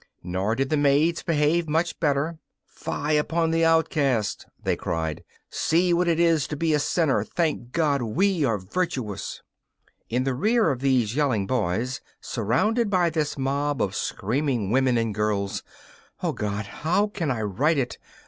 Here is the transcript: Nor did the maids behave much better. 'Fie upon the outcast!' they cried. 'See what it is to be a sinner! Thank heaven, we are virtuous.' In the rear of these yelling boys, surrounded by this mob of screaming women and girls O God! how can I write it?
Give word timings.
Nor 0.23 0.55
did 0.55 0.71
the 0.71 0.77
maids 0.77 1.21
behave 1.21 1.69
much 1.69 1.99
better. 1.99 2.39
'Fie 2.65 3.17
upon 3.17 3.51
the 3.51 3.63
outcast!' 3.63 4.47
they 4.63 4.75
cried. 4.75 5.23
'See 5.51 5.93
what 5.93 6.07
it 6.07 6.19
is 6.19 6.47
to 6.47 6.55
be 6.57 6.73
a 6.73 6.79
sinner! 6.79 7.23
Thank 7.23 7.75
heaven, 7.77 8.15
we 8.15 8.43
are 8.43 8.57
virtuous.' 8.57 9.43
In 10.09 10.23
the 10.23 10.33
rear 10.33 10.71
of 10.71 10.79
these 10.79 11.15
yelling 11.15 11.45
boys, 11.45 12.01
surrounded 12.19 12.89
by 12.89 13.11
this 13.11 13.37
mob 13.37 13.79
of 13.79 13.95
screaming 13.95 14.71
women 14.71 14.97
and 14.97 15.13
girls 15.13 15.61
O 16.23 16.31
God! 16.31 16.65
how 16.81 17.05
can 17.05 17.29
I 17.29 17.43
write 17.43 17.77
it? 17.77 17.99